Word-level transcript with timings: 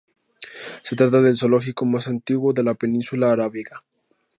Se 0.81 0.95
trata 0.95 1.21
del 1.21 1.35
zoológico 1.37 1.85
más 1.85 2.07
antiguo 2.07 2.53
de 2.53 2.63
la 2.63 2.73
Península 2.73 3.31
Arábiga. 3.33 3.83